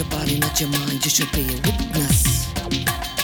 your 0.00 0.08
body, 0.08 0.38
not 0.38 0.58
your 0.58 0.70
mind. 0.70 1.04
You 1.04 1.10
should 1.10 1.30
be 1.32 1.42
a 1.42 1.60
witness. 1.60 3.19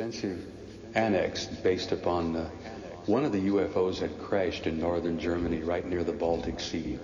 Extensive 0.00 0.46
annex 0.94 1.44
based 1.44 1.92
upon 1.92 2.34
uh, 2.34 2.48
one 3.04 3.22
of 3.22 3.32
the 3.32 3.48
UFOs 3.48 3.98
had 3.98 4.18
crashed 4.18 4.66
in 4.66 4.80
northern 4.80 5.18
Germany, 5.18 5.58
right 5.58 5.86
near 5.86 6.02
the 6.02 6.12
Baltic 6.12 6.58
Sea. 6.58 6.98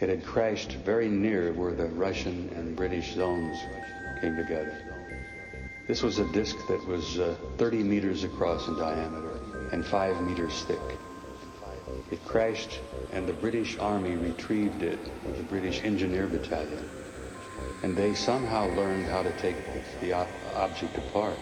It 0.00 0.08
had 0.08 0.24
crashed 0.24 0.72
very 0.72 1.08
near 1.08 1.52
where 1.52 1.74
the 1.74 1.88
Russian 1.88 2.50
and 2.56 2.74
British 2.74 3.12
zones 3.12 3.58
came 4.22 4.36
together. 4.36 4.74
This 5.86 6.02
was 6.02 6.18
a 6.18 6.24
disk 6.32 6.56
that 6.66 6.82
was 6.86 7.18
uh, 7.18 7.36
30 7.58 7.82
meters 7.82 8.24
across 8.24 8.68
in 8.68 8.76
diameter 8.78 9.38
and 9.70 9.84
5 9.84 10.22
meters 10.22 10.64
thick. 10.64 10.98
It 12.10 12.24
crashed, 12.24 12.80
and 13.12 13.28
the 13.28 13.34
British 13.34 13.76
Army 13.78 14.16
retrieved 14.16 14.82
it 14.82 14.98
with 15.26 15.36
the 15.36 15.42
British 15.42 15.84
Engineer 15.84 16.26
Battalion. 16.26 16.88
And 17.82 17.94
they 17.94 18.14
somehow 18.14 18.74
learned 18.74 19.08
how 19.08 19.22
to 19.22 19.32
take 19.32 19.56
the 20.00 20.14
ob- 20.14 20.28
object 20.54 20.96
apart. 20.96 21.38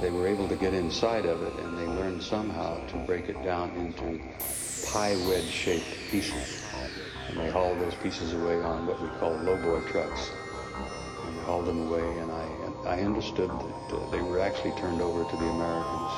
They 0.00 0.10
were 0.10 0.26
able 0.26 0.46
to 0.48 0.56
get 0.56 0.74
inside 0.74 1.24
of 1.24 1.42
it, 1.42 1.54
and 1.54 1.78
they 1.78 1.86
learned 1.86 2.22
somehow 2.22 2.86
to 2.88 2.96
break 3.06 3.30
it 3.30 3.42
down 3.42 3.70
into 3.70 4.20
pie 4.92 5.16
wedge-shaped 5.26 5.86
pieces. 6.10 6.62
And 7.28 7.38
they 7.38 7.50
hauled 7.50 7.80
those 7.80 7.94
pieces 7.94 8.34
away 8.34 8.60
on 8.60 8.86
what 8.86 9.00
we 9.00 9.08
call 9.18 9.32
lowboy 9.32 9.90
trucks. 9.90 10.30
And 11.24 11.36
they 11.36 11.42
hauled 11.42 11.64
them 11.66 11.88
away, 11.88 12.06
and 12.18 12.30
I, 12.30 12.46
I 12.96 13.00
understood 13.00 13.48
that 13.48 13.96
uh, 13.96 14.10
they 14.10 14.20
were 14.20 14.38
actually 14.38 14.72
turned 14.72 15.00
over 15.00 15.24
to 15.24 15.36
the 15.36 15.48
Americans. 15.48 16.12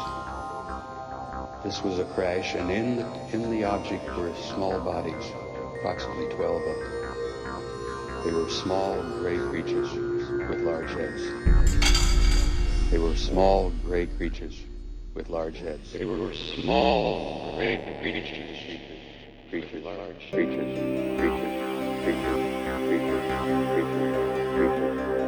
This 1.62 1.80
was 1.84 2.00
a 2.00 2.04
crash, 2.14 2.56
and 2.56 2.72
in 2.72 2.96
the, 2.96 3.06
in 3.32 3.48
the 3.48 3.62
object 3.62 4.04
were 4.16 4.34
small 4.34 4.80
bodies, 4.80 5.32
approximately 5.78 6.26
12 6.34 6.62
of 6.62 6.64
them. 6.64 8.24
They 8.24 8.32
were 8.32 8.50
small 8.50 9.00
gray 9.20 9.38
creatures 9.38 9.92
with 10.48 10.62
large 10.62 10.90
heads. 10.90 12.07
They 12.90 12.98
were 12.98 13.16
small 13.16 13.70
gray 13.84 14.06
creatures 14.06 14.58
with 15.14 15.28
large 15.28 15.58
heads. 15.58 15.92
They 15.92 16.06
were 16.06 16.32
small 16.32 17.56
gray 17.56 17.76
creatures. 18.00 18.80
Creatures, 19.50 19.84
large 19.84 20.30
creatures, 20.32 20.78
creatures, 21.18 22.04
creatures, 22.04 22.64
creatures, 22.64 22.88
creatures, 22.88 23.66
creatures, 23.74 24.54
creatures. 24.56 25.27